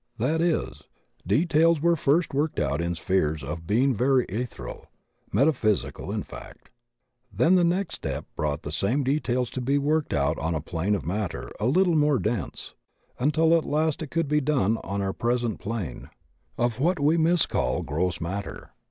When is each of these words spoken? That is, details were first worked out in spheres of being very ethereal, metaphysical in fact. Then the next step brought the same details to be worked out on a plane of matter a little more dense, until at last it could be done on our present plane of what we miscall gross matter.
That 0.17 0.41
is, 0.41 0.81
details 1.27 1.79
were 1.79 1.95
first 1.95 2.33
worked 2.33 2.59
out 2.59 2.81
in 2.81 2.95
spheres 2.95 3.43
of 3.43 3.67
being 3.67 3.93
very 3.93 4.25
ethereal, 4.29 4.87
metaphysical 5.31 6.11
in 6.11 6.23
fact. 6.23 6.71
Then 7.31 7.53
the 7.53 7.63
next 7.63 7.97
step 7.97 8.25
brought 8.35 8.63
the 8.63 8.71
same 8.71 9.03
details 9.03 9.51
to 9.51 9.61
be 9.61 9.77
worked 9.77 10.11
out 10.11 10.39
on 10.39 10.55
a 10.55 10.59
plane 10.59 10.95
of 10.95 11.05
matter 11.05 11.51
a 11.59 11.67
little 11.67 11.95
more 11.95 12.17
dense, 12.17 12.73
until 13.19 13.55
at 13.55 13.63
last 13.63 14.01
it 14.01 14.09
could 14.09 14.27
be 14.27 14.41
done 14.41 14.77
on 14.77 15.03
our 15.03 15.13
present 15.13 15.59
plane 15.59 16.09
of 16.57 16.79
what 16.79 16.99
we 16.99 17.15
miscall 17.15 17.83
gross 17.83 18.19
matter. 18.19 18.71